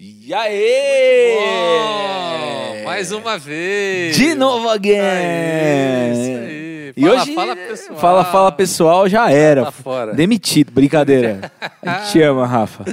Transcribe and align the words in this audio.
E? 0.00 0.32
Bom, 1.34 2.84
mais 2.84 3.10
uma 3.10 3.36
vez. 3.36 4.14
De 4.14 4.32
novo 4.36 4.68
again. 4.68 5.00
Aí, 5.00 6.12
isso 6.12 6.30
aí. 6.38 6.94
E 6.96 7.02
Fala, 7.02 7.20
hoje, 7.22 7.34
fala 7.34 7.56
pessoal. 7.56 7.98
fala, 7.98 8.24
fala 8.24 8.52
pessoal, 8.52 9.08
já 9.08 9.28
era. 9.28 9.64
Tá 9.64 9.72
fora. 9.72 10.14
Demitido, 10.14 10.70
brincadeira. 10.70 11.50
A 11.82 11.98
gente 11.98 12.12
te 12.12 12.22
ama, 12.22 12.46
Rafa. 12.46 12.84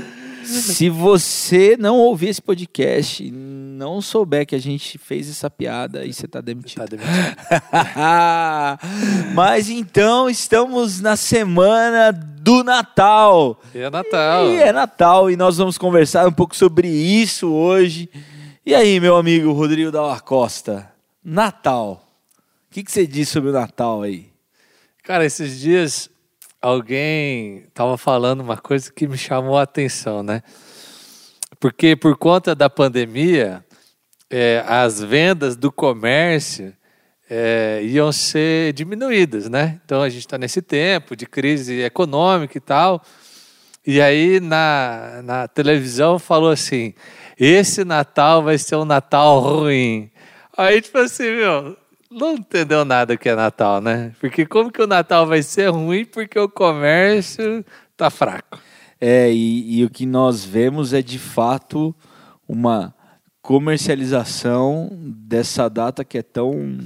Se 0.44 0.89
você 0.89 1.78
não 1.78 1.97
ouvir 1.99 2.29
esse 2.29 2.41
podcast 2.41 3.23
e 3.23 3.29
não 3.29 4.01
souber 4.01 4.45
que 4.47 4.55
a 4.55 4.59
gente 4.59 4.97
fez 4.97 5.29
essa 5.29 5.49
piada, 5.49 5.99
aí 5.99 6.11
você 6.13 6.27
tá 6.27 6.41
demitido. 6.41 6.79
Tá 6.79 6.85
demitido. 6.85 7.35
Mas 9.33 9.69
então 9.69 10.27
estamos 10.29 11.01
na 11.01 11.15
semana 11.15 12.11
do 12.46 12.64
Natal. 12.64 13.59
E 13.73 13.80
é 13.80 13.89
Natal. 13.89 14.50
E 14.52 14.57
é 14.57 14.71
Natal 14.71 15.32
e 15.32 15.36
nós 15.36 15.57
vamos 15.57 15.80
conversar 15.80 16.28
um 16.28 16.32
pouco 16.32 16.55
sobre 16.55 16.88
isso 16.88 17.52
hoje. 17.52 18.07
E 18.64 18.75
aí, 18.75 19.00
meu 19.00 19.18
amigo 19.18 19.52
Rodrigo 19.52 19.92
Dalla 19.92 20.19
Costa, 20.19 20.92
Natal. 21.24 22.07
O 22.69 22.74
que, 22.75 22.83
que 22.83 22.92
você 22.92 23.07
diz 23.07 23.29
sobre 23.29 23.50
o 23.50 23.54
Natal 23.54 24.04
aí? 24.04 24.29
Cara, 25.02 25.25
esses 25.25 25.60
dias 25.60 26.07
alguém 26.61 27.66
tava 27.74 27.97
falando 27.97 28.42
uma 28.42 28.57
coisa 28.57 28.93
que 28.93 29.07
me 29.07 29.18
chamou 29.18 29.57
a 29.57 29.64
atenção, 29.64 30.21
né? 30.21 30.43
Porque 31.60 31.96
por 31.96 32.16
conta 32.16 32.53
da 32.53 32.69
pandemia, 32.69 33.66
é, 34.30 34.64
as 34.67 35.02
vendas 35.02 35.55
do 35.55 35.72
comércio 35.72 36.75
é, 37.30 37.81
iam 37.84 38.11
ser 38.11 38.73
diminuídas, 38.73 39.50
né? 39.50 39.80
Então 39.83 40.02
a 40.02 40.09
gente 40.09 40.22
está 40.22 40.38
nesse 40.38 40.61
tempo 40.61 41.16
de 41.16 41.25
crise 41.25 41.81
econômica 41.81 42.58
e 42.58 42.61
tal. 42.61 43.02
E 43.86 44.02
aí 44.02 44.39
na, 44.39 45.22
na 45.23 45.47
televisão 45.47 46.19
falou 46.19 46.50
assim: 46.52 46.94
esse 47.39 47.83
Natal 47.83 48.44
vai 48.44 48.58
ser 48.58 48.75
um 48.75 48.86
Natal 48.86 49.39
ruim. 49.39 50.09
Aí, 50.58 50.81
tipo 50.81 50.97
assim, 50.97 51.23
meu, 51.23 51.77
não 52.09 52.36
entendeu 52.36 52.86
nada 52.86 53.17
que 53.17 53.27
é 53.27 53.36
Natal, 53.36 53.81
né? 53.81 54.14
Porque 54.19 54.45
como 54.45 54.71
que 54.71 54.81
o 54.81 54.88
Natal 54.88 55.27
vai 55.27 55.44
ser 55.44 55.69
ruim 55.69 56.05
porque 56.05 56.39
o 56.39 56.47
comércio 56.47 57.66
tá 57.97 58.09
fraco? 58.09 58.58
É, 58.99 59.31
e, 59.31 59.80
e 59.80 59.86
o 59.86 59.89
que 59.89 60.05
nós 60.05 60.45
vemos 60.45 60.94
é 60.94 61.02
de 61.02 61.19
fato 61.19 61.94
uma 62.47 62.95
comercialização 63.42 64.89
dessa 64.92 65.69
data 65.69 66.05
que 66.05 66.17
é 66.17 66.23
tão, 66.23 66.80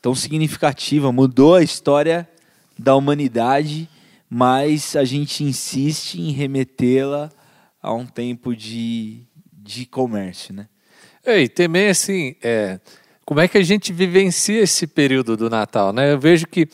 tão 0.00 0.14
significativa. 0.14 1.12
Mudou 1.12 1.54
a 1.54 1.62
história 1.62 2.28
da 2.78 2.94
humanidade, 2.94 3.88
mas 4.28 4.96
a 4.96 5.04
gente 5.04 5.44
insiste 5.44 6.20
em 6.20 6.32
remetê-la 6.32 7.30
a 7.82 7.92
um 7.92 8.06
tempo 8.06 8.54
de, 8.54 9.22
de 9.52 9.86
comércio, 9.86 10.54
né? 10.54 10.68
E 11.26 11.48
também 11.48 11.88
assim, 11.88 12.34
é, 12.42 12.80
como 13.24 13.40
é 13.40 13.46
que 13.46 13.58
a 13.58 13.62
gente 13.62 13.92
vivencia 13.92 14.60
esse 14.60 14.86
período 14.86 15.36
do 15.36 15.48
Natal, 15.48 15.92
né? 15.92 16.12
Eu 16.12 16.18
vejo 16.18 16.46
que, 16.46 16.66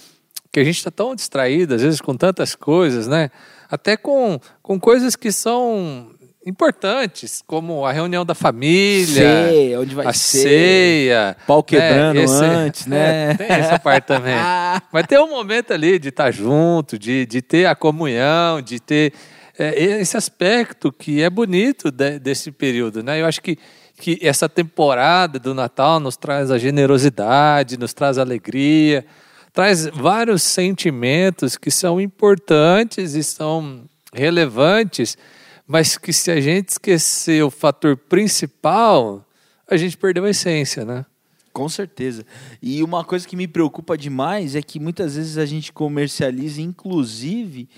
que 0.51 0.61
a 0.61 0.65
gente 0.65 0.79
está 0.79 0.91
tão 0.91 1.15
distraído, 1.15 1.75
às 1.75 1.83
vezes, 1.83 2.01
com 2.01 2.17
tantas 2.17 2.55
coisas, 2.55 3.07
né? 3.07 3.31
Até 3.69 3.97
com, 3.97 4.41
com 4.63 4.79
coisas 4.79 5.17
que 5.17 5.33
são 5.33 6.15
importantes, 6.47 7.43
como 7.45 7.85
a 7.85 7.91
reunião 7.93 8.25
da 8.25 8.35
família, 8.35 9.07
Ceia, 9.49 9.81
onde 9.81 9.95
vai 9.97 10.07
a 10.07 10.13
ser, 10.13 10.39
ceia, 10.39 11.37
pau 11.47 11.61
quebrando 11.63 12.15
né? 12.17 12.23
Esse- 12.23 12.45
antes, 12.45 12.87
né? 12.87 13.31
É, 13.33 13.35
tem 13.35 13.47
essa 13.49 13.79
parte 13.81 14.05
também. 14.07 14.37
Mas 14.93 15.07
tem 15.09 15.19
um 15.19 15.29
momento 15.29 15.73
ali 15.73 15.99
de 15.99 16.09
estar 16.11 16.31
junto, 16.31 16.97
de, 16.99 17.27
de 17.27 17.43
ter 17.43 17.67
a 17.67 17.75
comunhão, 17.75 18.63
de 18.63 18.79
ter 18.79 19.13
é, 19.59 19.83
esse 20.01 20.17
aspecto 20.17 20.93
que 20.93 21.21
é 21.21 21.29
bonito 21.29 21.91
de- 21.91 22.19
desse 22.21 22.53
período, 22.53 23.03
né? 23.03 23.21
Eu 23.21 23.27
acho 23.27 23.43
que, 23.43 23.59
que 23.99 24.19
essa 24.23 24.49
temporada 24.49 25.39
do 25.41 25.53
Natal 25.53 25.99
nos 25.99 26.17
traz 26.17 26.51
a 26.53 26.59
generosidade, 26.59 27.77
nos 27.77 27.93
traz 27.93 28.19
a 28.19 28.23
alegria, 28.23 29.05
traz 29.53 29.87
vários 29.87 30.43
sentimentos 30.45 31.57
que 31.57 31.71
são 31.73 32.01
importantes 32.01 33.15
e 33.15 33.25
são 33.25 33.83
relevantes, 34.13 35.17
mas 35.67 35.97
que 35.99 36.13
se 36.13 36.31
a 36.31 36.41
gente 36.41 36.71
esquecer 36.71 37.43
o 37.45 37.51
fator 37.51 37.97
principal, 37.97 39.27
a 39.69 39.77
gente 39.77 39.97
perdeu 39.97 40.25
a 40.25 40.31
essência, 40.31 40.85
né? 40.85 41.05
Com 41.53 41.69
certeza. 41.69 42.25
E 42.63 42.83
uma 42.83 43.03
coisa 43.05 43.27
que 43.27 43.35
me 43.35 43.49
preocupa 43.49 43.97
demais 43.97 44.55
é 44.55 44.61
que 44.63 44.79
muitas 44.79 45.17
vezes 45.17 45.39
a 45.39 45.47
gente 45.47 45.73
comercializa, 45.73 46.61
inclusive, 46.61 47.69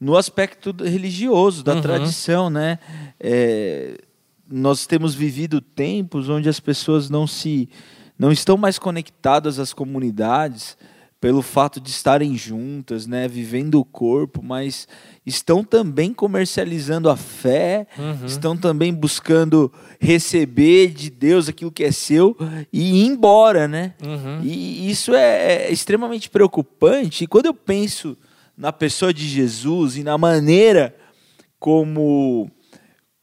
no 0.00 0.16
aspecto 0.16 0.74
religioso, 0.84 1.62
da 1.62 1.74
Uhum. 1.74 1.80
tradição, 1.82 2.50
né? 2.50 2.78
É, 3.20 3.96
nós 4.50 4.86
temos 4.86 5.14
vivido 5.14 5.60
tempos 5.60 6.28
onde 6.28 6.48
as 6.48 6.58
pessoas 6.60 7.08
não 7.08 7.26
se 7.26 7.68
não 8.18 8.32
estão 8.32 8.56
mais 8.56 8.78
conectadas 8.80 9.60
às 9.60 9.72
comunidades 9.72 10.76
pelo 11.20 11.42
fato 11.42 11.80
de 11.80 11.90
estarem 11.90 12.36
juntas, 12.36 13.06
né, 13.06 13.26
vivendo 13.26 13.80
o 13.80 13.84
corpo, 13.84 14.40
mas 14.42 14.86
estão 15.26 15.64
também 15.64 16.14
comercializando 16.14 17.10
a 17.10 17.16
fé, 17.16 17.86
Uhum. 17.98 18.24
estão 18.24 18.56
também 18.56 18.94
buscando 18.94 19.72
receber 20.00 20.88
de 20.92 21.10
Deus 21.10 21.48
aquilo 21.48 21.72
que 21.72 21.82
é 21.82 21.90
seu 21.90 22.36
e 22.72 23.02
ir 23.02 23.06
embora, 23.06 23.66
né? 23.66 23.94
Uhum. 24.00 24.40
E 24.44 24.88
isso 24.88 25.12
é, 25.12 25.64
é 25.66 25.72
extremamente 25.72 26.30
preocupante. 26.30 27.24
E 27.24 27.26
quando 27.26 27.46
eu 27.46 27.54
penso 27.54 28.16
na 28.56 28.72
pessoa 28.72 29.12
de 29.12 29.26
Jesus 29.26 29.96
e 29.96 30.04
na 30.04 30.16
maneira 30.16 30.94
como, 31.58 32.50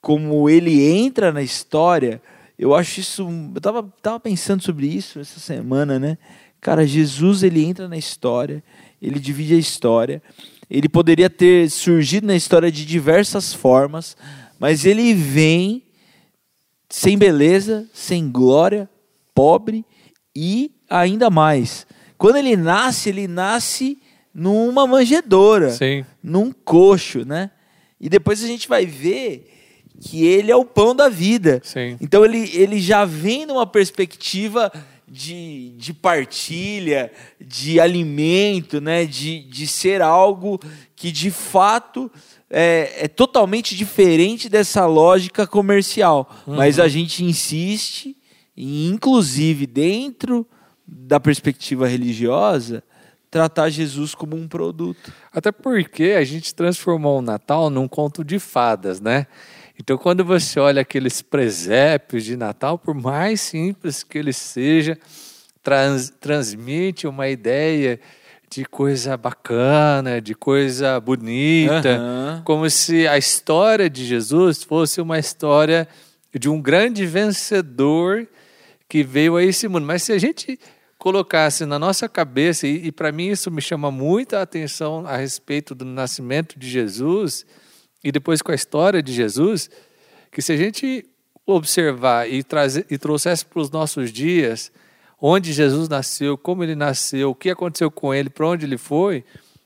como 0.02 0.50
ele 0.50 0.82
entra 0.86 1.32
na 1.32 1.42
história, 1.42 2.22
eu 2.60 2.76
acho 2.76 3.00
isso. 3.00 3.28
Eu 3.54 3.62
tava, 3.62 3.84
tava 4.02 4.20
pensando 4.20 4.62
sobre 4.62 4.88
isso 4.88 5.20
essa 5.20 5.40
semana, 5.40 5.98
né? 6.00 6.18
Cara, 6.66 6.84
Jesus 6.84 7.44
ele 7.44 7.64
entra 7.64 7.88
na 7.88 7.96
história, 7.96 8.64
ele 9.00 9.20
divide 9.20 9.54
a 9.54 9.60
história. 9.60 10.20
Ele 10.68 10.90
poderia 10.90 11.30
ter 11.30 11.70
surgido 11.70 12.26
na 12.26 12.36
história 12.36 12.72
de 12.72 12.88
diversas 12.88 13.54
formas, 13.54 14.18
mas 14.60 14.84
ele 14.84 15.14
vem 15.14 15.84
sem 16.90 17.20
beleza, 17.20 17.88
sem 17.94 18.32
glória, 18.32 18.90
pobre 19.32 19.86
e 20.36 20.72
ainda 20.90 21.30
mais. 21.30 21.86
Quando 22.18 22.38
ele 22.38 22.58
nasce, 22.58 23.10
ele 23.10 23.28
nasce 23.28 24.00
numa 24.34 24.88
manjedoura, 24.88 25.70
Sim. 25.70 26.04
num 26.24 26.52
coxo, 26.52 27.24
né? 27.24 27.52
E 28.02 28.10
depois 28.10 28.44
a 28.44 28.48
gente 28.48 28.68
vai 28.68 28.88
ver 28.88 29.52
que 30.02 30.26
ele 30.26 30.52
é 30.52 30.56
o 30.56 30.66
pão 30.66 30.96
da 30.96 31.10
vida. 31.10 31.62
Sim. 31.64 31.96
Então 32.02 32.26
ele, 32.26 32.50
ele 32.56 32.80
já 32.80 33.06
vem 33.06 33.46
numa 33.46 33.68
perspectiva 33.68 34.72
de, 35.16 35.70
de 35.78 35.94
partilha, 35.94 37.10
de 37.40 37.80
alimento, 37.80 38.82
né? 38.82 39.06
de, 39.06 39.40
de 39.44 39.66
ser 39.66 40.02
algo 40.02 40.60
que 40.96 41.12
de 41.12 41.32
fato 41.32 42.12
é, 42.50 43.06
é 43.06 43.08
totalmente 43.08 43.76
diferente 43.76 44.50
dessa 44.50 44.86
lógica 44.86 45.48
comercial. 45.48 46.30
Mas 46.46 46.80
a 46.80 46.90
gente 46.90 47.24
insiste, 47.24 48.16
em, 48.58 48.88
inclusive 48.88 49.66
dentro 49.66 50.46
da 50.86 51.20
perspectiva 51.20 51.88
religiosa, 51.88 52.84
tratar 53.32 53.70
Jesus 53.70 54.14
como 54.14 54.36
um 54.36 54.48
produto. 54.50 55.14
Até 55.32 55.52
porque 55.52 56.16
a 56.18 56.24
gente 56.26 56.54
transformou 56.54 57.20
o 57.20 57.22
Natal 57.22 57.70
num 57.70 57.88
conto 57.88 58.24
de 58.24 58.38
fadas, 58.38 59.00
né? 59.00 59.28
Então, 59.80 59.98
quando 59.98 60.24
você 60.24 60.60
olha 60.60 60.82
aqueles 60.82 61.22
presépios 61.22 62.24
de 62.24 62.38
Natal, 62.38 62.78
por 62.78 62.96
mais 62.96 63.42
simples 63.42 64.04
que 64.04 64.18
ele 64.18 64.32
seja, 64.32 64.98
trans- 65.62 66.14
transmite 66.20 67.08
uma 67.08 67.28
ideia 67.28 68.00
de 68.50 68.64
coisa 68.64 69.18
bacana, 69.18 70.22
de 70.22 70.34
coisa 70.34 71.00
bonita, 71.00 71.98
Aham. 71.98 72.42
como 72.46 72.70
se 72.70 73.08
a 73.08 73.18
história 73.18 73.90
de 73.90 74.06
Jesus 74.06 74.64
fosse 74.64 75.02
uma 75.02 75.20
história 75.20 75.88
de 76.34 76.48
um 76.48 76.62
grande 76.62 77.06
vencedor 77.06 78.28
que 78.88 79.04
veio 79.04 79.36
a 79.36 79.44
esse 79.44 79.68
mundo. 79.68 79.86
Mas 79.86 80.04
se 80.04 80.14
a 80.14 80.18
gente 80.18 80.58
colocasse 80.98 81.66
na 81.66 81.78
nossa 81.78 82.08
cabeça, 82.08 82.66
e, 82.66 82.88
e 82.88 82.92
para 82.92 83.12
mim 83.12 83.28
isso 83.28 83.52
me 83.52 83.62
chama 83.62 83.92
muita 83.92 84.42
atenção 84.42 85.06
a 85.06 85.18
respeito 85.18 85.76
do 85.76 85.84
nascimento 85.84 86.58
de 86.58 86.70
Jesus 86.70 87.46
e 88.06 88.12
depois 88.12 88.40
com 88.40 88.52
a 88.52 88.56
história 88.56 89.02
de 89.02 89.12
Jesus, 89.12 89.68
que 90.32 90.40
se 90.40 90.54
a 90.54 90.58
gente 90.58 91.04
observar 91.44 92.30
e, 92.30 92.44
trazer, 92.44 92.86
e 92.88 93.00
trouxesse 93.00 93.44
para 93.44 93.60
os 93.60 93.72
nossos 93.72 94.12
dias 94.12 94.72
onde 95.20 95.52
Jesus 95.52 95.90
nasceu, 95.90 96.38
como 96.38 96.64
ele 96.64 96.76
nasceu, 96.76 97.32
o 97.32 97.36
que 97.36 97.50
aconteceu 97.50 97.90
com 97.90 98.14
ele, 98.14 98.30
para 98.30 98.48
onde 98.48 98.64
ele 98.64 98.78
foi, 98.78 99.26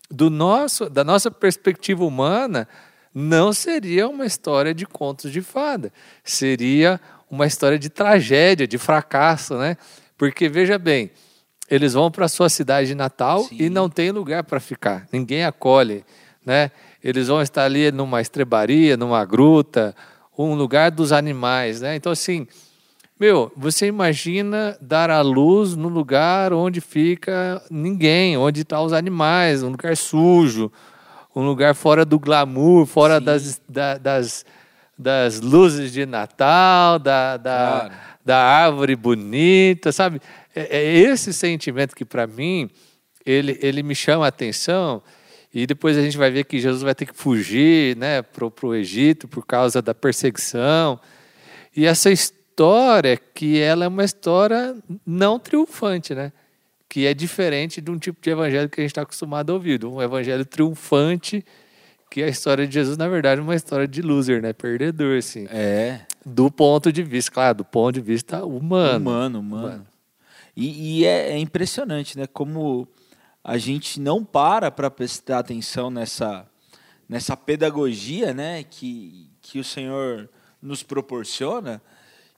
do 0.10 0.30
nosso, 0.30 0.90
da 0.90 1.04
nossa 1.04 1.30
perspectiva 1.30 2.06
humana, 2.06 2.66
não 3.14 3.52
seria 3.52 4.08
uma 4.08 4.26
história 4.26 4.74
de 4.74 4.86
contos 4.86 5.34
de 5.34 5.42
fada, 5.42 5.92
seria 6.24 6.98
uma 7.30 7.46
história 7.46 7.78
de 7.78 7.90
tragédia, 7.90 8.66
de 8.66 8.78
fracasso, 8.78 9.56
né? 9.58 9.76
Porque 10.18 10.48
veja 10.48 10.80
bem, 10.80 11.12
eles 11.70 11.92
vão 11.92 12.10
para 12.10 12.26
a 12.26 12.30
sua 12.30 12.48
cidade 12.48 12.96
natal 12.96 13.44
Sim. 13.44 13.58
e 13.60 13.70
não 13.70 13.90
tem 13.90 14.12
lugar 14.12 14.46
para 14.46 14.62
ficar, 14.62 15.08
ninguém 15.12 15.44
acolhe, 15.44 16.06
né? 16.46 16.72
Eles 17.04 17.28
vão 17.28 17.42
estar 17.42 17.64
ali 17.64 17.92
numa 17.92 18.22
estrebaria, 18.22 18.98
numa 18.98 19.24
gruta 19.26 19.96
um 20.38 20.56
lugar 20.56 20.90
dos 20.90 21.12
animais, 21.12 21.82
né? 21.82 21.98
Então, 21.98 22.14
assim, 22.14 22.48
meu, 23.20 23.52
você 23.58 23.88
imagina 23.88 24.78
dar 24.80 25.10
à 25.10 25.20
luz 25.20 25.76
no 25.76 25.90
lugar 25.90 26.54
onde 26.54 26.80
fica 26.80 27.62
ninguém, 27.70 28.38
onde 28.38 28.62
estão 28.62 28.80
tá 28.80 28.86
os 28.86 28.94
animais, 28.94 29.62
um 29.62 29.72
lugar 29.72 29.98
sujo, 29.98 30.72
um 31.36 31.46
lugar 31.46 31.76
fora 31.76 32.06
do 32.06 32.18
glamour, 32.18 32.86
fora 32.86 33.20
das, 33.20 33.62
da, 33.68 33.98
das, 33.98 34.46
das 34.98 35.42
luzes 35.42 35.92
de 35.92 36.06
Natal, 36.06 36.98
da, 36.98 37.36
da, 37.36 37.80
claro. 37.80 37.94
da 38.24 38.38
árvore 38.38 38.96
bonita, 38.96 39.92
sabe? 39.92 40.22
É, 40.56 40.78
é 40.78 40.98
esse 41.00 41.34
sentimento 41.34 41.94
que, 41.94 42.06
para 42.06 42.26
mim, 42.26 42.70
ele, 43.26 43.60
ele 43.62 43.84
me 43.84 43.94
chama 43.94 44.24
a 44.24 44.30
atenção. 44.30 45.04
E 45.54 45.66
depois 45.66 45.98
a 45.98 46.02
gente 46.02 46.18
vai 46.18 46.30
ver 46.30 46.44
que 46.44 46.60
Jesus 46.60 46.84
vai 46.84 46.94
ter 46.94 47.06
que 47.06 47.16
fugir 47.16 47.96
né, 47.98 48.22
para 48.22 48.46
o 48.46 48.76
Egito 48.76 49.28
por 49.28 49.46
causa 49.46 49.82
da 49.82 49.96
perseguição. 49.96 51.00
E 51.76 51.86
essa 51.86 52.12
história 52.12 53.18
que 53.18 53.60
ela 53.60 53.86
é 53.86 53.88
uma 53.88 54.04
história 54.04 54.76
não 55.06 55.40
triunfante, 55.40 56.14
né? 56.14 56.32
Que 56.88 57.06
é 57.08 57.14
diferente 57.14 57.82
de 57.82 57.90
um 57.90 57.98
tipo 57.98 58.22
de 58.22 58.30
evangelho 58.30 58.70
que 58.70 58.80
a 58.80 58.84
gente 58.84 58.92
está 58.92 59.02
acostumado 59.02 59.52
a 59.52 59.54
ouvir, 59.54 59.84
um 59.86 60.02
evangelho 60.02 60.46
triunfante, 60.46 61.44
que 62.12 62.22
a 62.22 62.28
história 62.28 62.68
de 62.68 62.74
Jesus, 62.74 62.98
na 62.98 63.08
verdade, 63.08 63.40
é 63.40 63.44
uma 63.44 63.56
história 63.56 63.88
de 63.88 64.02
loser, 64.02 64.42
né? 64.42 64.54
Perdedor, 64.54 65.18
assim. 65.18 65.48
É. 65.50 66.02
Do 66.26 66.52
ponto 66.52 66.92
de 66.92 67.02
vista, 67.02 67.32
claro, 67.32 67.60
do 67.60 67.66
ponto 67.66 67.94
de 67.94 68.02
vista 68.02 68.44
humano. 68.44 68.98
Humano, 68.98 69.40
humano. 69.40 69.68
humano. 69.68 69.88
E, 70.56 71.00
e 71.00 71.06
é, 71.06 71.32
é 71.32 71.38
impressionante, 71.38 72.18
né? 72.18 72.28
Como 72.28 72.88
a 73.44 73.58
gente 73.58 74.00
não 74.00 74.24
para 74.24 74.70
para 74.70 74.92
prestar 74.92 75.40
atenção 75.40 75.90
nessa, 75.90 76.46
nessa 77.08 77.36
pedagogia, 77.38 78.34
né? 78.34 78.64
Que, 78.64 79.30
que 79.42 79.60
o 79.60 79.64
Senhor 79.64 80.30
nos 80.62 80.84
proporciona 80.84 81.82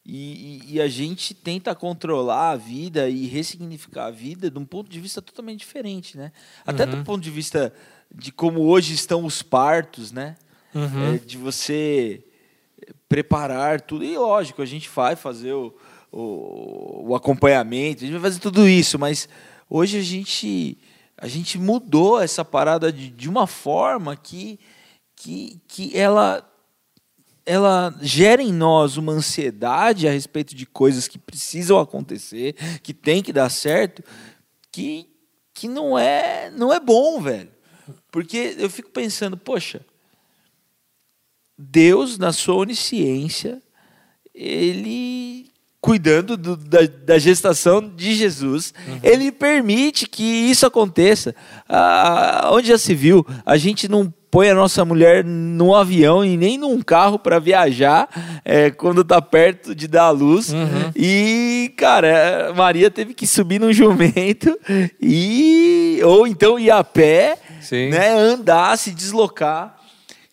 e, 0.06 0.64
e, 0.68 0.82
a 0.82 0.88
gente 0.88 1.34
tenta 1.34 1.76
controlar 1.76 2.52
a 2.52 2.56
vida 2.56 3.08
e 3.08 3.28
ressignificar 3.28 4.08
a 4.08 4.12
vida 4.12 4.50
de 4.50 4.58
um 4.58 4.66
ponto 4.66 4.90
de 4.90 5.00
vista 5.00 5.22
totalmente 5.22 5.60
diferente, 5.60 6.18
né? 6.18 6.32
Até 6.66 6.86
uhum. 6.86 6.92
do 6.92 7.04
ponto 7.04 7.22
de 7.22 7.30
vista 7.30 7.72
de 8.14 8.32
como 8.32 8.62
hoje 8.62 8.96
estão 8.96 9.24
os 9.24 9.44
partos, 9.44 10.12
né? 10.12 10.36
Uhum. 10.74 11.14
É, 11.14 11.18
de 11.20 11.38
você 11.38 12.24
preparar 13.08 13.80
tudo. 13.82 14.04
E 14.04 14.18
lógico, 14.18 14.64
a 14.64 14.66
gente 14.66 14.90
vai 14.90 15.16
fazer 15.16 15.54
o, 15.54 15.72
o, 16.12 17.10
o, 17.10 17.16
acompanhamento, 17.16 18.04
a 18.04 18.08
gente 18.08 18.14
vai 18.14 18.32
fazer 18.32 18.40
tudo 18.40 18.68
isso, 18.68 18.98
mas 18.98 19.30
hoje 19.70 20.00
a 20.00 20.02
gente, 20.02 20.80
a 21.22 21.28
gente 21.28 21.60
mudou 21.60 22.20
essa 22.20 22.44
parada 22.44 22.92
de, 22.92 23.12
de 23.12 23.30
uma 23.30 23.46
forma 23.46 24.16
que, 24.16 24.60
que, 25.16 25.62
que 25.68 25.96
ela 25.96 26.48
ela 27.46 27.94
gera 28.02 28.42
em 28.42 28.52
nós 28.52 28.98
uma 28.98 29.14
ansiedade 29.14 30.08
a 30.08 30.12
respeito 30.12 30.56
de 30.56 30.66
coisas 30.66 31.08
que 31.08 31.18
precisam 31.18 31.80
acontecer, 31.80 32.54
que 32.82 32.94
tem 32.94 33.22
que 33.22 33.34
dar 33.34 33.50
certo, 33.50 34.04
que, 34.72 35.10
que 35.54 35.68
não 35.68 35.98
é 35.98 36.50
não 36.52 36.74
é 36.74 36.80
bom, 36.80 37.22
velho. 37.22 37.52
Porque 38.12 38.56
eu 38.58 38.70
fico 38.70 38.90
pensando, 38.90 39.38
poxa, 39.38 39.86
Deus, 41.58 42.18
na 42.18 42.34
sua 42.34 42.56
onisciência, 42.56 43.62
ele 44.34 45.41
cuidando 45.92 46.38
do, 46.38 46.56
da, 46.56 46.80
da, 47.06 47.20
gestação 47.20 47.82
de 47.82 48.16
Jesus, 48.16 48.74
uhum. 48.88 49.00
ele 49.04 49.30
permite 49.30 50.08
que 50.08 50.24
isso 50.24 50.66
aconteça. 50.66 51.36
Ah, 51.68 52.50
onde 52.54 52.70
já 52.70 52.78
se 52.78 52.96
viu, 52.96 53.28
a 53.46 53.58
gente 53.58 53.90
não 53.90 54.10
põe 54.32 54.50
a 54.50 54.56
nossa 54.56 54.86
mulher 54.86 55.22
num 55.26 55.76
avião 55.76 56.24
e 56.24 56.38
nem 56.38 56.58
num 56.58 56.82
carro 56.82 57.20
para 57.20 57.40
viajar 57.40 58.08
é, 58.46 58.70
quando 58.70 59.04
tá 59.04 59.22
perto 59.22 59.76
de 59.76 59.86
dar 59.86 60.04
a 60.04 60.12
luz. 60.12 60.54
Uhum. 60.54 60.92
E, 60.96 61.74
cara, 61.76 62.54
Maria 62.56 62.90
teve 62.90 63.14
que 63.14 63.28
subir 63.28 63.60
num 63.60 63.74
jumento 63.74 64.58
e 65.02 66.00
ou 66.06 66.26
então 66.26 66.58
ir 66.58 66.72
a 66.72 66.86
pé, 66.86 67.38
Sim. 67.60 67.90
né, 67.90 68.18
andar, 68.18 68.78
se 68.78 68.92
deslocar. 68.92 69.81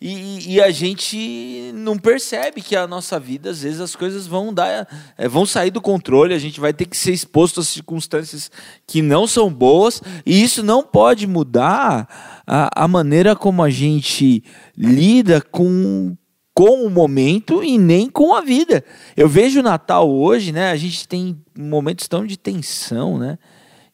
E, 0.01 0.55
e, 0.55 0.61
a 0.61 0.71
gente 0.71 1.73
não 1.73 1.97
percebe 1.97 2.61
que 2.61 2.73
a 2.73 2.87
nossa 2.87 3.19
vida, 3.19 3.49
às 3.49 3.63
vezes, 3.63 3.81
as 3.81 3.97
coisas 3.97 4.25
vão 4.25 4.53
dar, 4.53 4.87
é, 5.17 5.27
vão 5.27 5.45
sair 5.45 5.71
do 5.71 5.81
controle, 5.81 6.33
a 6.33 6.39
gente 6.39 6.57
vai 6.57 6.71
ter 6.71 6.85
que 6.85 6.95
ser 6.95 7.11
exposto 7.11 7.59
a 7.59 7.63
circunstâncias 7.65 8.49
que 8.87 9.01
não 9.01 9.27
são 9.27 9.53
boas, 9.53 10.01
e 10.25 10.41
isso 10.41 10.63
não 10.63 10.83
pode 10.83 11.27
mudar 11.27 12.43
a, 12.47 12.85
a 12.85 12.87
maneira 12.87 13.35
como 13.35 13.61
a 13.61 13.69
gente 13.69 14.41
lida 14.77 15.41
com, 15.41 16.15
com 16.53 16.85
o 16.85 16.89
momento 16.89 17.61
e 17.61 17.77
nem 17.77 18.09
com 18.09 18.33
a 18.33 18.39
vida. 18.39 18.85
Eu 19.17 19.27
vejo 19.27 19.59
o 19.59 19.63
Natal 19.63 20.09
hoje, 20.09 20.53
né? 20.53 20.71
A 20.71 20.77
gente 20.77 21.05
tem 21.09 21.37
momentos 21.57 22.07
tão 22.07 22.25
de 22.25 22.37
tensão, 22.37 23.17
né? 23.17 23.37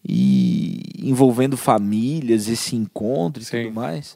E 0.08 0.84
envolvendo 1.02 1.58
famílias, 1.58 2.48
esse 2.48 2.76
encontro 2.76 3.42
e 3.42 3.46
Sim. 3.46 3.64
tudo 3.64 3.74
mais. 3.74 4.16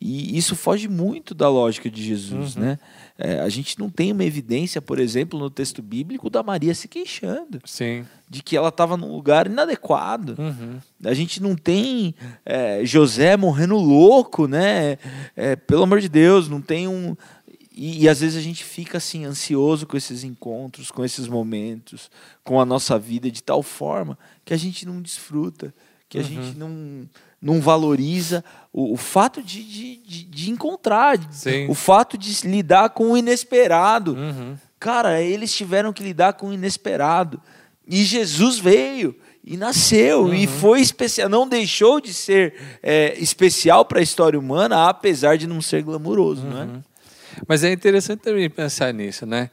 E 0.00 0.36
isso 0.36 0.56
foge 0.56 0.88
muito 0.88 1.34
da 1.34 1.48
lógica 1.48 1.88
de 1.88 2.02
Jesus, 2.02 2.56
uhum. 2.56 2.62
né? 2.62 2.78
É, 3.16 3.40
a 3.40 3.48
gente 3.48 3.78
não 3.78 3.88
tem 3.88 4.10
uma 4.10 4.24
evidência, 4.24 4.82
por 4.82 4.98
exemplo, 4.98 5.38
no 5.38 5.48
texto 5.48 5.80
bíblico 5.80 6.28
da 6.28 6.42
Maria 6.42 6.74
se 6.74 6.88
queixando. 6.88 7.60
Sim. 7.64 8.04
De 8.28 8.42
que 8.42 8.56
ela 8.56 8.70
estava 8.70 8.96
num 8.96 9.14
lugar 9.14 9.46
inadequado. 9.46 10.34
Uhum. 10.36 10.78
A 11.04 11.14
gente 11.14 11.40
não 11.40 11.54
tem 11.54 12.12
é, 12.44 12.84
José 12.84 13.36
morrendo 13.36 13.76
louco, 13.76 14.48
né? 14.48 14.98
É, 15.36 15.54
pelo 15.54 15.84
amor 15.84 16.00
de 16.00 16.08
Deus, 16.08 16.48
não 16.48 16.60
tem 16.60 16.88
um. 16.88 17.16
E, 17.76 18.04
e, 18.04 18.08
às 18.08 18.20
vezes 18.20 18.36
a 18.36 18.40
gente 18.40 18.64
fica 18.64 18.98
assim 18.98 19.24
ansioso 19.24 19.86
com 19.86 19.96
esses 19.96 20.24
encontros, 20.24 20.90
com 20.90 21.04
esses 21.04 21.28
momentos, 21.28 22.10
com 22.42 22.60
a 22.60 22.64
nossa 22.64 22.98
vida 22.98 23.30
de 23.30 23.42
tal 23.42 23.62
forma 23.62 24.18
que 24.44 24.54
a 24.54 24.56
gente 24.56 24.86
não 24.86 25.00
desfruta, 25.00 25.74
que 26.08 26.18
a 26.18 26.20
uhum. 26.20 26.26
gente 26.26 26.58
não 26.58 27.08
não 27.44 27.60
valoriza 27.60 28.42
o, 28.72 28.94
o 28.94 28.96
fato 28.96 29.42
de, 29.42 29.62
de, 29.62 29.96
de, 29.98 30.24
de 30.24 30.50
encontrar, 30.50 31.18
Sim. 31.30 31.68
o 31.68 31.74
fato 31.74 32.16
de 32.16 32.48
lidar 32.48 32.88
com 32.90 33.12
o 33.12 33.16
inesperado. 33.18 34.14
Uhum. 34.14 34.56
Cara, 34.80 35.20
eles 35.20 35.54
tiveram 35.54 35.92
que 35.92 36.02
lidar 36.02 36.32
com 36.32 36.48
o 36.48 36.52
inesperado. 36.54 37.38
E 37.86 38.02
Jesus 38.02 38.58
veio 38.58 39.14
e 39.44 39.58
nasceu 39.58 40.22
uhum. 40.22 40.34
e 40.34 40.46
foi 40.46 40.80
especial, 40.80 41.28
não 41.28 41.46
deixou 41.46 42.00
de 42.00 42.14
ser 42.14 42.54
é, 42.82 43.14
especial 43.18 43.84
para 43.84 44.00
a 44.00 44.02
história 44.02 44.38
humana, 44.38 44.88
apesar 44.88 45.36
de 45.36 45.46
não 45.46 45.60
ser 45.60 45.82
glamuroso, 45.82 46.46
uhum. 46.46 46.50
não 46.50 46.62
é? 46.62 46.64
Uhum. 46.64 46.82
Mas 47.46 47.62
é 47.62 47.70
interessante 47.70 48.20
também 48.20 48.48
pensar 48.48 48.94
nisso, 48.94 49.26
né? 49.26 49.50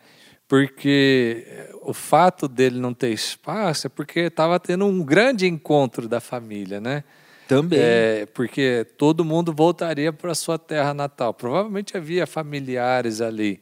Porque 0.47 1.45
o 1.81 1.93
fato 1.93 2.47
dele 2.47 2.79
não 2.79 2.93
ter 2.93 3.09
espaço 3.09 3.87
é 3.87 3.89
porque 3.89 4.21
estava 4.21 4.59
tendo 4.59 4.85
um 4.85 5.03
grande 5.03 5.45
encontro 5.45 6.07
da 6.07 6.21
família, 6.21 6.79
né? 6.79 7.03
Também. 7.51 7.79
É, 7.81 8.25
porque 8.33 8.87
todo 8.97 9.25
mundo 9.25 9.53
voltaria 9.53 10.13
para 10.13 10.33
sua 10.33 10.57
terra 10.57 10.93
natal. 10.93 11.33
Provavelmente 11.33 11.97
havia 11.97 12.25
familiares 12.25 13.19
ali, 13.19 13.59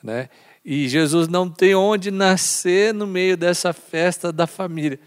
né? 0.00 0.28
E 0.64 0.88
Jesus 0.88 1.26
não 1.26 1.50
tem 1.50 1.74
onde 1.74 2.12
nascer 2.12 2.94
no 2.94 3.08
meio 3.08 3.36
dessa 3.36 3.72
festa 3.72 4.32
da 4.32 4.46
família. 4.46 5.00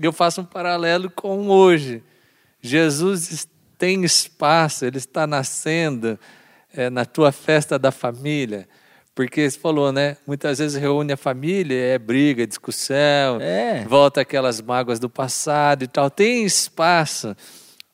Eu 0.00 0.10
faço 0.10 0.40
um 0.40 0.44
paralelo 0.44 1.10
com 1.10 1.50
hoje. 1.50 2.02
Jesus 2.62 3.46
tem 3.76 4.02
espaço, 4.04 4.86
ele 4.86 4.96
está 4.96 5.26
nascendo 5.26 6.18
é, 6.74 6.88
na 6.88 7.04
tua 7.04 7.30
festa 7.30 7.78
da 7.78 7.92
família. 7.92 8.66
Porque 9.14 9.50
você 9.50 9.58
falou, 9.58 9.92
né? 9.92 10.16
Muitas 10.26 10.60
vezes 10.60 10.80
reúne 10.80 11.12
a 11.12 11.16
família, 11.16 11.76
é 11.76 11.98
briga, 11.98 12.46
discussão, 12.46 13.38
é. 13.38 13.84
volta 13.84 14.22
aquelas 14.22 14.62
mágoas 14.62 14.98
do 14.98 15.10
passado 15.10 15.84
e 15.84 15.86
tal. 15.86 16.10
Tem 16.10 16.42
espaço 16.46 17.36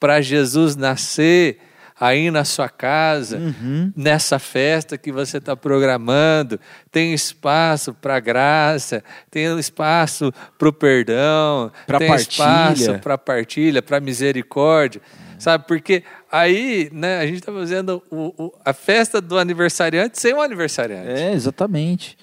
para 0.02 0.20
Jesus 0.20 0.74
nascer 0.74 1.58
aí 2.00 2.28
na 2.28 2.44
sua 2.44 2.68
casa, 2.68 3.38
uhum. 3.38 3.92
nessa 3.94 4.36
festa 4.40 4.98
que 4.98 5.12
você 5.12 5.38
está 5.38 5.54
programando, 5.54 6.58
tem 6.90 7.14
espaço 7.14 7.94
para 7.94 8.18
graça, 8.18 9.04
tem 9.30 9.56
espaço 9.60 10.32
para 10.58 10.68
o 10.68 10.72
perdão, 10.72 11.70
pra 11.86 12.00
tem 12.00 12.08
partilha. 12.08 12.28
espaço 12.28 12.98
para 12.98 13.16
partilha, 13.16 13.80
para 13.80 14.00
misericórdia, 14.00 15.00
sabe? 15.38 15.68
Porque 15.68 16.02
aí, 16.32 16.90
né, 16.92 17.20
a 17.20 17.24
gente 17.24 17.36
está 17.36 17.52
fazendo 17.52 18.02
o, 18.10 18.46
o, 18.46 18.52
a 18.64 18.72
festa 18.72 19.20
do 19.20 19.38
aniversariante 19.38 20.18
sem 20.18 20.34
o 20.34 20.42
aniversariante. 20.42 21.08
É, 21.08 21.32
exatamente. 21.32 22.18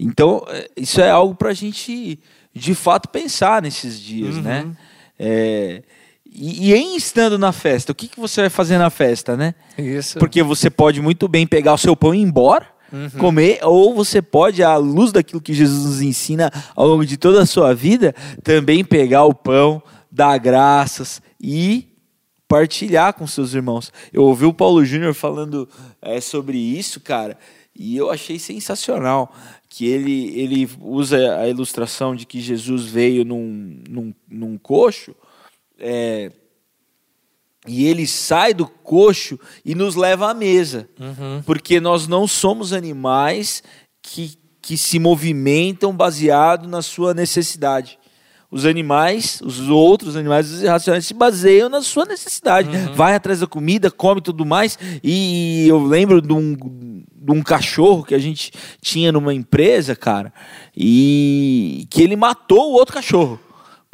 Então, 0.00 0.46
é, 0.48 0.66
isso 0.74 0.98
é 0.98 1.10
algo 1.10 1.34
para 1.34 1.50
a 1.50 1.54
gente, 1.54 2.18
de 2.54 2.74
fato, 2.74 3.06
pensar 3.10 3.60
nesses 3.60 4.00
dias, 4.00 4.36
né? 4.36 4.62
uhum. 4.62 4.68
né? 4.68 4.76
É, 5.18 5.82
e, 6.30 6.70
e, 6.70 6.74
em 6.74 6.96
estando 6.96 7.38
na 7.38 7.52
festa, 7.52 7.92
o 7.92 7.94
que, 7.94 8.06
que 8.06 8.20
você 8.20 8.42
vai 8.42 8.50
fazer 8.50 8.78
na 8.78 8.90
festa, 8.90 9.36
né? 9.36 9.54
Isso. 9.76 10.18
Porque 10.18 10.42
você 10.42 10.68
pode 10.68 11.00
muito 11.00 11.26
bem 11.26 11.46
pegar 11.46 11.74
o 11.74 11.78
seu 11.78 11.96
pão 11.96 12.14
e 12.14 12.18
ir 12.18 12.22
embora, 12.22 12.66
uhum. 12.92 13.10
comer, 13.18 13.58
ou 13.62 13.94
você 13.94 14.20
pode, 14.20 14.62
à 14.62 14.76
luz 14.76 15.10
daquilo 15.10 15.40
que 15.40 15.54
Jesus 15.54 15.86
nos 15.86 16.02
ensina 16.02 16.52
ao 16.76 16.86
longo 16.86 17.04
de 17.04 17.16
toda 17.16 17.42
a 17.42 17.46
sua 17.46 17.74
vida, 17.74 18.14
também 18.42 18.84
pegar 18.84 19.24
o 19.24 19.34
pão, 19.34 19.82
dar 20.10 20.38
graças 20.38 21.22
e 21.40 21.88
partilhar 22.46 23.14
com 23.14 23.26
seus 23.26 23.54
irmãos. 23.54 23.92
Eu 24.12 24.22
ouvi 24.22 24.44
o 24.44 24.54
Paulo 24.54 24.84
Júnior 24.84 25.14
falando 25.14 25.68
é, 26.00 26.20
sobre 26.20 26.58
isso, 26.58 27.00
cara, 27.00 27.38
E 27.74 27.96
eu 27.96 28.10
achei 28.10 28.38
sensacional 28.38 29.32
que 29.68 29.86
ele, 29.86 30.38
ele 30.38 30.70
usa 30.80 31.38
a 31.38 31.48
ilustração 31.48 32.16
de 32.16 32.26
que 32.26 32.40
Jesus 32.40 32.86
veio 32.86 33.24
num, 33.24 33.82
num, 33.88 34.14
num 34.28 34.58
coxo, 34.58 35.14
é, 35.78 36.32
e 37.66 37.86
ele 37.86 38.06
sai 38.06 38.54
do 38.54 38.66
coxo 38.66 39.38
e 39.64 39.74
nos 39.74 39.94
leva 39.94 40.30
à 40.30 40.34
mesa. 40.34 40.88
Uhum. 40.98 41.42
Porque 41.44 41.80
nós 41.80 42.08
não 42.08 42.26
somos 42.26 42.72
animais 42.72 43.62
que, 44.02 44.38
que 44.62 44.76
se 44.76 44.98
movimentam 44.98 45.94
baseado 45.94 46.66
na 46.68 46.82
sua 46.82 47.12
necessidade. 47.12 47.98
Os 48.50 48.64
animais, 48.64 49.42
os 49.44 49.68
outros 49.68 50.16
animais 50.16 50.50
os 50.50 50.62
irracionais 50.62 51.04
se 51.04 51.12
baseiam 51.12 51.68
na 51.68 51.82
sua 51.82 52.06
necessidade. 52.06 52.74
Uhum. 52.74 52.94
Vai 52.94 53.14
atrás 53.14 53.40
da 53.40 53.46
comida, 53.46 53.90
come 53.90 54.22
tudo 54.22 54.46
mais. 54.46 54.78
E 55.04 55.66
eu 55.68 55.78
lembro 55.84 56.22
de 56.22 56.32
um, 56.32 56.56
de 57.14 57.30
um 57.30 57.42
cachorro 57.42 58.02
que 58.02 58.14
a 58.14 58.18
gente 58.18 58.50
tinha 58.80 59.12
numa 59.12 59.34
empresa, 59.34 59.94
cara, 59.94 60.32
e 60.74 61.86
que 61.90 62.02
ele 62.02 62.16
matou 62.16 62.70
o 62.70 62.72
outro 62.72 62.94
cachorro. 62.94 63.38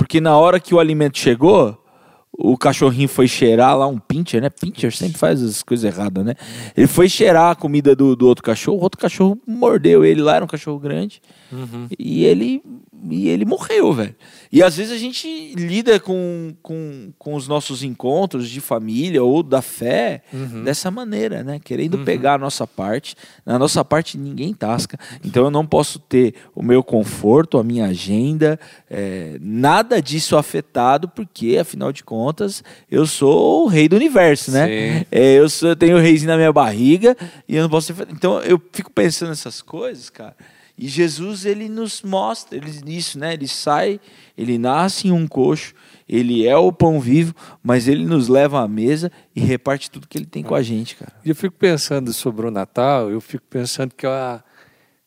Porque 0.04 0.20
na 0.20 0.36
hora 0.38 0.60
que 0.60 0.74
o 0.74 0.78
alimento 0.78 1.18
chegou, 1.18 1.82
o 2.30 2.58
cachorrinho 2.58 3.08
foi 3.08 3.26
cheirar 3.26 3.76
lá 3.78 3.86
um 3.86 3.98
pincher, 3.98 4.42
né? 4.42 4.50
Pincher 4.50 4.92
sempre 4.94 5.16
faz 5.18 5.42
as 5.42 5.62
coisas 5.62 5.84
erradas, 5.84 6.24
né? 6.24 6.34
Ele 6.76 6.86
foi 6.86 7.08
cheirar 7.08 7.50
a 7.50 7.54
comida 7.54 7.96
do, 7.96 8.14
do 8.14 8.26
outro 8.26 8.44
cachorro, 8.44 8.78
o 8.78 8.82
outro 8.82 9.00
cachorro 9.00 9.38
mordeu 9.46 10.04
ele 10.04 10.20
lá, 10.20 10.36
era 10.36 10.44
um 10.44 10.48
cachorro 10.48 10.78
grande, 10.78 11.22
Uhum. 11.52 11.86
e 11.98 12.24
ele 12.24 12.62
e 13.10 13.28
ele 13.28 13.44
morreu, 13.44 13.92
velho. 13.92 14.14
E 14.50 14.62
às 14.62 14.76
vezes 14.76 14.92
a 14.92 14.96
gente 14.96 15.52
lida 15.54 15.98
com, 15.98 16.54
com, 16.62 17.12
com 17.18 17.34
os 17.34 17.48
nossos 17.48 17.82
encontros 17.82 18.48
de 18.48 18.60
família 18.60 19.22
ou 19.22 19.42
da 19.42 19.60
fé 19.60 20.22
dessa 20.62 20.90
maneira, 20.90 21.42
né? 21.42 21.58
Querendo 21.62 21.98
pegar 22.04 22.34
a 22.34 22.38
nossa 22.38 22.66
parte. 22.66 23.16
Na 23.44 23.58
nossa 23.58 23.84
parte 23.84 24.16
ninguém 24.16 24.54
tasca. 24.54 24.98
Então 25.24 25.44
eu 25.44 25.50
não 25.50 25.66
posso 25.66 25.98
ter 25.98 26.34
o 26.54 26.62
meu 26.62 26.82
conforto, 26.82 27.58
a 27.58 27.64
minha 27.64 27.86
agenda, 27.86 28.58
é, 28.88 29.36
nada 29.40 30.00
disso 30.00 30.36
afetado, 30.36 31.08
porque 31.08 31.58
afinal 31.58 31.92
de 31.92 32.04
contas 32.04 32.62
eu 32.90 33.06
sou 33.06 33.64
o 33.64 33.66
rei 33.66 33.88
do 33.88 33.96
universo, 33.96 34.52
né? 34.52 35.04
É, 35.10 35.34
eu, 35.34 35.48
sou, 35.48 35.70
eu 35.70 35.76
tenho 35.76 35.96
o 35.96 36.00
reizinho 36.00 36.30
na 36.30 36.36
minha 36.36 36.52
barriga 36.52 37.16
e 37.48 37.56
eu 37.56 37.62
não 37.62 37.70
posso 37.70 37.92
ser. 37.92 38.06
Então 38.10 38.40
eu 38.40 38.60
fico 38.72 38.90
pensando 38.90 39.30
nessas 39.30 39.60
coisas, 39.60 40.08
cara. 40.10 40.36
E 40.76 40.88
Jesus, 40.88 41.44
ele 41.44 41.68
nos 41.68 42.02
mostra 42.02 42.56
ele, 42.56 42.72
isso, 42.86 43.18
né? 43.18 43.34
Ele 43.34 43.46
sai, 43.46 44.00
ele 44.36 44.58
nasce 44.58 45.06
em 45.06 45.12
um 45.12 45.26
coxo, 45.26 45.72
ele 46.08 46.46
é 46.46 46.56
o 46.56 46.72
pão 46.72 47.00
vivo, 47.00 47.34
mas 47.62 47.86
ele 47.86 48.04
nos 48.04 48.28
leva 48.28 48.60
à 48.60 48.66
mesa 48.66 49.10
e 49.34 49.40
reparte 49.40 49.90
tudo 49.90 50.08
que 50.08 50.18
ele 50.18 50.26
tem 50.26 50.42
com 50.42 50.54
a 50.54 50.62
gente, 50.62 50.96
cara. 50.96 51.12
Eu 51.24 51.34
fico 51.34 51.56
pensando 51.56 52.12
sobre 52.12 52.46
o 52.46 52.50
Natal, 52.50 53.08
eu 53.08 53.20
fico 53.20 53.44
pensando 53.48 53.94
que 53.94 54.04
é 54.04 54.08
a, 54.08 54.44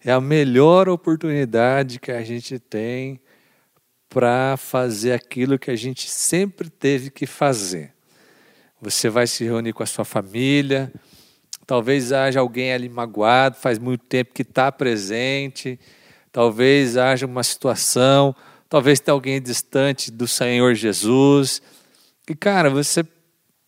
é 0.05 0.11
a 0.11 0.21
melhor 0.21 0.87
oportunidade 0.87 1.99
que 1.99 2.11
a 2.11 2.23
gente 2.23 2.57
tem 2.59 3.19
para 4.09 4.55
fazer 4.55 5.11
aquilo 5.11 5.59
que 5.59 5.69
a 5.69 5.75
gente 5.75 6.09
sempre 6.09 6.69
teve 6.69 7.09
que 7.09 7.25
fazer. 7.25 7.93
Você 8.81 9.09
vai 9.09 9.27
se 9.27 9.43
reunir 9.43 9.73
com 9.73 9.83
a 9.83 9.87
sua 9.87 10.05
família, 10.05 10.91
talvez 11.67 12.13
haja 12.13 12.39
alguém 12.39 12.71
ali 12.71 12.87
magoado, 12.87 13.57
faz 13.57 13.77
muito 13.77 14.05
tempo 14.05 14.33
que 14.33 14.41
está 14.41 14.71
presente, 14.71 15.77
talvez 16.31 16.95
haja 16.95 17.25
uma 17.25 17.43
situação, 17.43 18.33
talvez 18.69 19.01
tenha 19.01 19.13
alguém 19.13 19.41
distante 19.41 20.09
do 20.09 20.25
Senhor 20.25 20.73
Jesus. 20.73 21.61
E, 22.29 22.33
cara, 22.33 22.69
você 22.69 23.05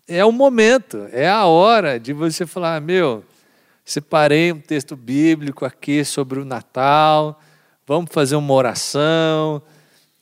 é 0.08 0.24
o 0.24 0.32
momento, 0.32 1.10
é 1.12 1.27
a 1.27 1.46
hora 1.46 2.00
de 2.00 2.13
você 2.13 2.46
falar, 2.48 2.79
meu, 2.79 3.24
separei 3.84 4.53
um 4.53 4.62
texto 4.62 4.96
bíblico 4.96 5.65
aqui 5.65 6.06
sobre 6.06 6.39
o 6.39 6.46
Natal, 6.46 7.38
vamos 7.86 8.12
fazer 8.13 8.38
uma 8.38 8.53
oração. 8.53 9.62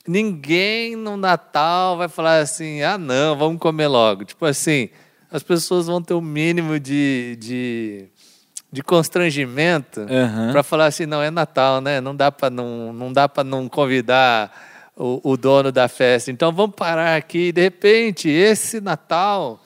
Ninguém 0.06 0.96
no 0.96 1.16
Natal 1.16 1.96
vai 1.96 2.08
falar 2.08 2.40
assim, 2.40 2.82
ah 2.82 2.98
não, 2.98 3.36
vamos 3.36 3.60
comer 3.60 3.86
logo. 3.86 4.24
Tipo 4.24 4.46
assim, 4.46 4.88
as 5.30 5.42
pessoas 5.42 5.86
vão 5.86 6.02
ter 6.02 6.14
o 6.14 6.18
um 6.18 6.22
mínimo 6.22 6.80
de, 6.80 7.36
de, 7.38 8.04
de 8.72 8.82
constrangimento 8.82 10.00
Aham. 10.00 10.52
para 10.52 10.62
falar 10.62 10.86
assim, 10.86 11.06
não, 11.06 11.22
é 11.22 11.30
Natal, 11.30 11.80
né? 11.80 12.00
Não 12.00 12.16
dá 12.16 12.32
para 12.32 12.50
não, 12.50 12.92
não, 12.92 13.12
dá 13.12 13.30
não 13.44 13.68
convidar 13.68 14.92
o, 14.96 15.20
o 15.32 15.36
dono 15.36 15.70
da 15.70 15.86
festa. 15.88 16.30
Então 16.30 16.52
vamos 16.52 16.74
parar 16.74 17.16
aqui. 17.16 17.52
De 17.52 17.60
repente, 17.60 18.28
esse 18.28 18.80
Natal 18.80 19.62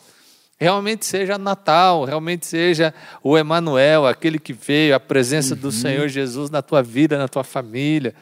realmente 0.58 1.04
seja 1.04 1.36
Natal, 1.38 2.04
realmente 2.04 2.46
seja 2.46 2.94
o 3.22 3.36
Emanuel, 3.36 4.06
aquele 4.06 4.38
que 4.38 4.52
veio, 4.52 4.94
a 4.94 5.00
presença 5.00 5.56
do 5.56 5.72
Senhor 5.72 6.06
Jesus 6.08 6.50
na 6.50 6.62
tua 6.62 6.82
vida, 6.82 7.18
na 7.18 7.26
tua 7.26 7.42
família. 7.42 8.14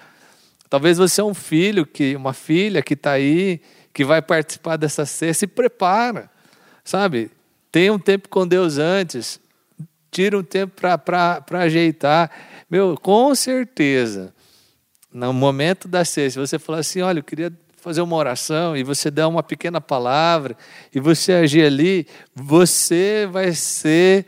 Talvez 0.70 0.96
você 0.96 1.20
é 1.20 1.24
um 1.24 1.34
filho, 1.34 1.84
que 1.84 2.16
uma 2.16 2.32
filha 2.32 2.80
que 2.80 2.94
está 2.94 3.12
aí, 3.12 3.60
que 3.92 4.04
vai 4.04 4.22
participar 4.22 4.76
dessa 4.76 5.04
ceia, 5.04 5.34
se 5.34 5.46
prepara, 5.46 6.30
sabe? 6.84 7.30
Tenha 7.70 7.92
um 7.92 7.98
tempo 7.98 8.28
com 8.28 8.46
Deus 8.46 8.78
antes, 8.78 9.40
tira 10.10 10.36
um 10.38 10.42
tempo 10.42 10.74
para 10.80 11.44
ajeitar. 11.60 12.30
Meu, 12.68 12.96
com 13.00 13.34
certeza, 13.34 14.34
no 15.12 15.32
momento 15.32 15.88
da 15.88 16.04
ceia, 16.04 16.30
se 16.30 16.38
você 16.38 16.58
falar 16.58 16.78
assim, 16.78 17.00
olha, 17.00 17.20
eu 17.20 17.24
queria 17.24 17.52
fazer 17.76 18.00
uma 18.00 18.16
oração 18.16 18.76
e 18.76 18.82
você 18.82 19.10
der 19.10 19.26
uma 19.26 19.42
pequena 19.42 19.80
palavra 19.80 20.56
e 20.94 21.00
você 21.00 21.32
agir 21.32 21.64
ali, 21.64 22.06
você 22.34 23.26
vai 23.30 23.52
ser 23.52 24.26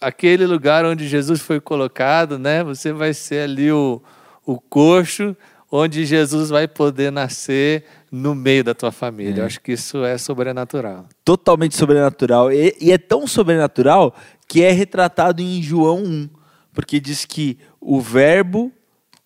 aquele 0.00 0.46
lugar 0.46 0.84
onde 0.84 1.08
Jesus 1.08 1.40
foi 1.40 1.60
colocado, 1.60 2.38
né? 2.38 2.62
Você 2.62 2.92
vai 2.92 3.14
ser 3.14 3.44
ali 3.44 3.72
o, 3.72 4.02
o 4.44 4.60
coxo 4.60 5.36
onde 5.70 6.04
Jesus 6.04 6.50
vai 6.50 6.66
poder 6.66 7.12
nascer 7.12 7.84
no 8.10 8.34
meio 8.34 8.64
da 8.64 8.74
tua 8.74 8.90
família. 8.90 9.42
Eu 9.42 9.46
acho 9.46 9.60
que 9.60 9.72
isso 9.72 10.04
é 10.04 10.16
sobrenatural. 10.16 11.06
Totalmente 11.24 11.76
sobrenatural. 11.76 12.50
E, 12.50 12.74
e 12.80 12.90
é 12.90 12.98
tão 12.98 13.26
sobrenatural 13.26 14.14
que 14.46 14.62
é 14.62 14.72
retratado 14.72 15.42
em 15.42 15.62
João 15.62 16.02
1. 16.02 16.30
Porque 16.72 16.98
diz 16.98 17.24
que 17.24 17.58
o 17.80 18.00
verbo 18.00 18.72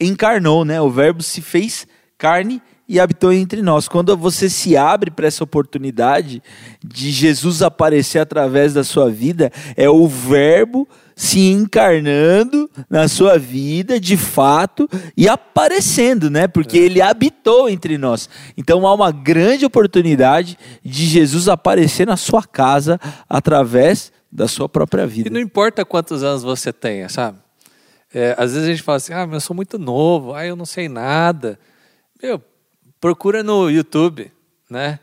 encarnou, 0.01 0.65
né? 0.65 0.81
O 0.81 0.91
verbo 0.91 1.23
se 1.23 1.41
fez 1.41 1.87
carne 2.19 2.61
e 2.89 2.99
habitou 2.99 3.33
entre 3.33 3.63
nós. 3.63 3.89
Quando 3.89 4.17
você 4.17 4.51
se 4.51 4.77
abre 4.77 5.11
para 5.11 5.27
essa 5.27 5.45
oportunidade 5.45 6.43
de 6.85 7.11
Jesus 7.11 7.63
aparecer 7.63 8.19
através 8.19 8.75
da 8.75 8.83
sua 8.85 9.11
vida, 9.11 9.51
é 9.77 9.89
o 9.89 10.07
verbo 10.07 10.89
se 11.23 11.39
encarnando 11.39 12.69
na 12.91 13.07
sua 13.07 13.39
vida, 13.39 14.01
de 14.01 14.17
fato, 14.17 14.89
e 15.17 15.29
aparecendo, 15.29 16.29
né? 16.29 16.49
Porque 16.49 16.77
ele 16.77 17.01
habitou 17.01 17.69
entre 17.69 17.97
nós. 17.97 18.29
Então 18.57 18.85
há 18.85 18.93
uma 18.93 19.13
grande 19.13 19.65
oportunidade 19.65 20.59
de 20.85 21.07
Jesus 21.07 21.47
aparecer 21.49 22.09
na 22.09 22.17
sua 22.17 22.43
casa 22.43 22.99
através 23.29 24.11
da 24.33 24.49
sua 24.49 24.69
própria 24.69 25.05
E 25.05 25.07
vida. 25.07 25.31
não 25.31 25.39
importa 25.39 25.85
quantos 25.85 26.25
anos 26.25 26.43
você 26.43 26.73
tenha, 26.73 27.09
sabe? 27.09 27.39
É, 28.13 28.35
às 28.37 28.53
vezes 28.53 28.67
a 28.69 28.73
gente 28.73 28.83
fala 28.83 28.97
assim, 28.97 29.13
ah, 29.13 29.25
mas 29.25 29.35
eu 29.35 29.41
sou 29.43 29.55
muito 29.55 29.79
novo, 29.79 30.35
ah, 30.35 30.45
eu 30.45 30.57
não 30.57 30.67
sei 30.67 30.89
nada. 30.89 31.57
Meu, 32.21 32.43
procura 33.01 33.45
no 33.45 33.71
YouTube, 33.71 34.29
né? 34.69 34.99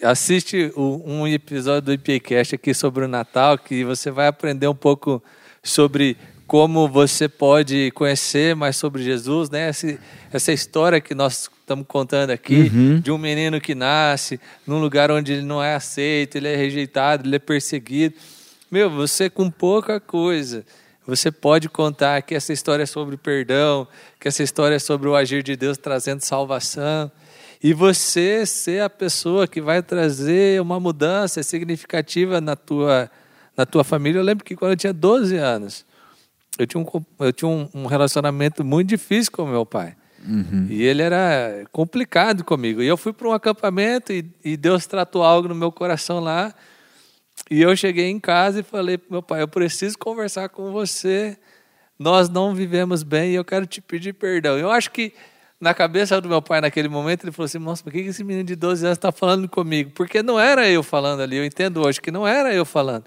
Assiste 0.00 0.72
um 0.76 1.26
episódio 1.26 1.82
do 1.86 1.92
IPCast 1.92 2.54
aqui 2.54 2.72
sobre 2.72 3.04
o 3.04 3.08
Natal, 3.08 3.58
que 3.58 3.82
você 3.82 4.12
vai 4.12 4.28
aprender 4.28 4.68
um 4.68 4.74
pouco 4.76 5.20
sobre 5.68 6.16
como 6.46 6.88
você 6.88 7.28
pode 7.28 7.90
conhecer 7.90 8.54
mais 8.54 8.76
sobre 8.76 9.02
Jesus, 9.02 9.50
né? 9.50 9.68
Essa, 9.68 9.98
essa 10.32 10.52
história 10.52 11.00
que 11.00 11.14
nós 11.14 11.50
estamos 11.60 11.84
contando 11.88 12.30
aqui, 12.30 12.70
de 13.02 13.10
um 13.10 13.18
menino 13.18 13.60
que 13.60 13.74
nasce 13.74 14.40
num 14.66 14.80
lugar 14.80 15.10
onde 15.10 15.32
ele 15.32 15.42
não 15.42 15.62
é 15.62 15.74
aceito, 15.74 16.36
ele 16.36 16.48
é 16.48 16.54
rejeitado, 16.54 17.26
ele 17.26 17.36
é 17.36 17.40
perseguido. 17.40 18.14
Meu, 18.70 18.88
você 18.88 19.28
com 19.28 19.50
pouca 19.50 19.98
coisa, 19.98 20.64
você 21.04 21.30
pode 21.30 21.68
contar 21.68 22.22
que 22.22 22.34
essa 22.34 22.52
história 22.52 22.84
é 22.84 22.86
sobre 22.86 23.16
perdão, 23.16 23.86
que 24.20 24.28
essa 24.28 24.42
história 24.42 24.76
é 24.76 24.78
sobre 24.78 25.08
o 25.08 25.16
agir 25.16 25.42
de 25.42 25.56
Deus 25.56 25.76
trazendo 25.76 26.20
salvação. 26.20 27.10
E 27.62 27.72
você 27.72 28.44
ser 28.44 28.82
a 28.82 28.90
pessoa 28.90 29.46
que 29.46 29.60
vai 29.60 29.82
trazer 29.82 30.60
uma 30.60 30.78
mudança 30.78 31.42
significativa 31.42 32.40
na 32.40 32.54
tua, 32.54 33.10
na 33.56 33.64
tua 33.64 33.82
família. 33.82 34.18
Eu 34.18 34.24
lembro 34.24 34.44
que 34.44 34.54
quando 34.54 34.72
eu 34.72 34.76
tinha 34.76 34.92
12 34.92 35.36
anos, 35.36 35.86
eu 36.58 36.66
tinha 36.66 36.80
um, 36.80 36.86
eu 37.20 37.32
tinha 37.32 37.48
um, 37.48 37.68
um 37.74 37.86
relacionamento 37.86 38.64
muito 38.64 38.88
difícil 38.88 39.32
com 39.32 39.46
meu 39.46 39.64
pai. 39.64 39.96
E 40.70 40.82
ele 40.82 41.02
era 41.02 41.64
complicado 41.70 42.42
comigo. 42.42 42.82
E 42.82 42.86
eu 42.86 42.96
fui 42.96 43.12
para 43.12 43.28
um 43.28 43.32
acampamento 43.32 44.12
e, 44.12 44.28
e 44.44 44.56
Deus 44.56 44.86
tratou 44.86 45.22
algo 45.22 45.48
no 45.48 45.54
meu 45.54 45.70
coração 45.70 46.18
lá. 46.18 46.52
E 47.50 47.62
eu 47.62 47.76
cheguei 47.76 48.08
em 48.10 48.18
casa 48.18 48.60
e 48.60 48.62
falei 48.62 48.98
para 48.98 49.08
meu 49.10 49.22
pai: 49.22 49.42
eu 49.42 49.48
preciso 49.48 49.96
conversar 49.98 50.48
com 50.48 50.72
você. 50.72 51.36
Nós 51.98 52.28
não 52.28 52.54
vivemos 52.54 53.02
bem 53.02 53.30
e 53.30 53.34
eu 53.34 53.44
quero 53.44 53.66
te 53.66 53.80
pedir 53.80 54.12
perdão. 54.12 54.58
Eu 54.58 54.70
acho 54.70 54.90
que 54.90 55.14
na 55.60 55.72
cabeça 55.72 56.20
do 56.20 56.28
meu 56.28 56.42
pai 56.42 56.60
naquele 56.60 56.88
momento 56.88 57.24
ele 57.24 57.32
falou 57.32 57.46
assim: 57.46 57.58
Nossa, 57.58 57.84
por 57.84 57.92
que 57.92 58.00
esse 58.00 58.24
menino 58.24 58.44
de 58.44 58.56
12 58.56 58.84
anos 58.84 58.98
está 58.98 59.12
falando 59.12 59.48
comigo? 59.48 59.92
Porque 59.94 60.22
não 60.22 60.40
era 60.40 60.68
eu 60.68 60.82
falando 60.82 61.20
ali. 61.20 61.36
Eu 61.36 61.44
entendo 61.44 61.82
hoje 61.82 62.00
que 62.00 62.10
não 62.10 62.26
era 62.26 62.52
eu 62.52 62.64
falando. 62.64 63.04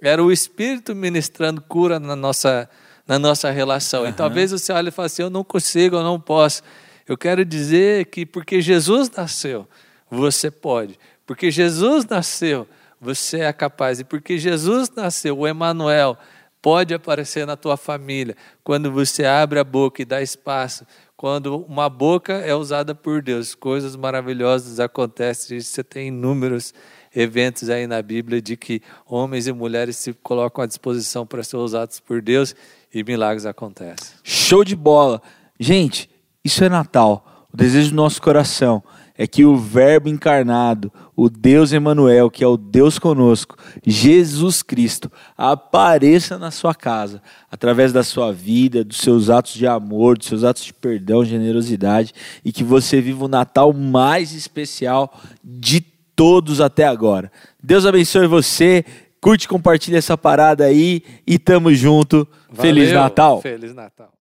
Era 0.00 0.22
o 0.22 0.30
Espírito 0.30 0.94
ministrando 0.94 1.60
cura 1.60 1.98
na 1.98 2.14
nossa, 2.14 2.68
na 3.06 3.18
nossa 3.18 3.50
relação. 3.50 4.06
E 4.06 4.12
talvez 4.12 4.52
você 4.52 4.72
olhe 4.72 4.88
e 4.88 4.92
fale 4.92 5.06
assim: 5.06 5.22
eu 5.22 5.30
não 5.30 5.42
consigo, 5.42 5.96
eu 5.96 6.02
não 6.02 6.20
posso. 6.20 6.62
Eu 7.06 7.16
quero 7.16 7.44
dizer 7.44 8.06
que 8.06 8.26
porque 8.26 8.60
Jesus 8.60 9.10
nasceu, 9.10 9.66
você 10.10 10.50
pode. 10.50 10.98
Porque 11.26 11.50
Jesus 11.50 12.04
nasceu, 12.04 12.66
você 13.00 13.40
é 13.40 13.52
capaz. 13.52 14.00
E 14.00 14.04
porque 14.04 14.38
Jesus 14.38 14.90
nasceu, 14.94 15.38
o 15.38 15.46
Emanuel 15.46 16.16
pode 16.60 16.92
aparecer 16.92 17.46
na 17.46 17.56
tua 17.56 17.76
família 17.76 18.36
quando 18.62 18.90
você 18.90 19.24
abre 19.24 19.58
a 19.58 19.64
boca 19.64 20.02
e 20.02 20.04
dá 20.04 20.20
espaço. 20.20 20.86
Quando 21.16 21.64
uma 21.64 21.88
boca 21.88 22.34
é 22.34 22.54
usada 22.54 22.94
por 22.94 23.20
Deus, 23.20 23.54
coisas 23.54 23.96
maravilhosas 23.96 24.78
acontecem. 24.78 25.60
Você 25.60 25.82
tem 25.82 26.08
inúmeros 26.08 26.72
eventos 27.18 27.68
aí 27.68 27.86
na 27.86 28.00
Bíblia 28.00 28.40
de 28.40 28.56
que 28.56 28.80
homens 29.04 29.48
e 29.48 29.52
mulheres 29.52 29.96
se 29.96 30.12
colocam 30.12 30.62
à 30.62 30.66
disposição 30.66 31.26
para 31.26 31.42
ser 31.42 31.56
usados 31.56 31.98
por 31.98 32.22
Deus 32.22 32.54
e 32.94 33.02
milagres 33.02 33.44
acontecem. 33.44 34.16
Show 34.22 34.62
de 34.62 34.76
bola. 34.76 35.20
Gente, 35.58 36.08
isso 36.44 36.62
é 36.62 36.68
Natal. 36.68 37.48
O 37.52 37.56
desejo 37.56 37.90
do 37.90 37.96
nosso 37.96 38.22
coração 38.22 38.82
é 39.16 39.26
que 39.26 39.44
o 39.44 39.56
Verbo 39.56 40.08
encarnado, 40.08 40.92
o 41.16 41.28
Deus 41.28 41.72
Emanuel, 41.72 42.30
que 42.30 42.44
é 42.44 42.46
o 42.46 42.56
Deus 42.56 43.00
conosco, 43.00 43.56
Jesus 43.84 44.62
Cristo, 44.62 45.10
apareça 45.36 46.38
na 46.38 46.52
sua 46.52 46.72
casa, 46.72 47.20
através 47.50 47.92
da 47.92 48.04
sua 48.04 48.32
vida, 48.32 48.84
dos 48.84 48.98
seus 48.98 49.28
atos 49.28 49.54
de 49.54 49.66
amor, 49.66 50.16
dos 50.16 50.28
seus 50.28 50.44
atos 50.44 50.62
de 50.62 50.72
perdão, 50.72 51.24
generosidade, 51.24 52.14
e 52.44 52.52
que 52.52 52.62
você 52.62 53.00
viva 53.00 53.24
o 53.24 53.28
Natal 53.28 53.72
mais 53.72 54.32
especial 54.32 55.12
de 55.42 55.97
todos 56.18 56.60
até 56.60 56.84
agora. 56.84 57.30
Deus 57.62 57.86
abençoe 57.86 58.26
você. 58.26 58.84
Curte, 59.20 59.46
compartilha 59.46 59.98
essa 59.98 60.18
parada 60.18 60.64
aí 60.64 61.00
e 61.24 61.38
tamo 61.38 61.72
junto. 61.72 62.26
Valeu, 62.48 62.60
Feliz 62.60 62.92
Natal. 62.92 63.40
Feliz 63.40 63.72
Natal. 63.72 64.12